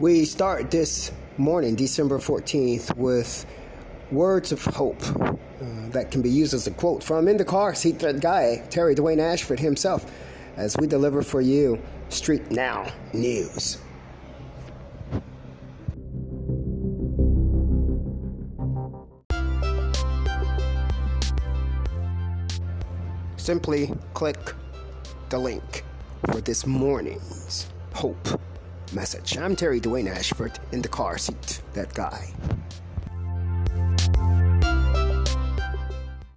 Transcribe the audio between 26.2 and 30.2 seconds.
for this morning's hope message. I'm Terry Dwayne